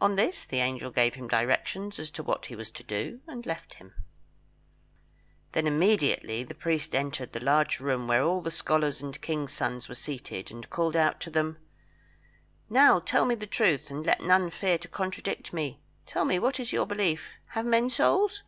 [0.00, 3.46] On this the angel gave him directions as to what he was to do, and
[3.46, 3.94] left him.
[5.52, 9.52] Then immediately the priest entered the large room where all the scholars and the kings'
[9.52, 11.58] sons were seated, and called out to them
[12.68, 16.58] "Now, tell me the truth, and let none fear to contradict me; tell me what
[16.58, 18.42] is your belief have men souls?"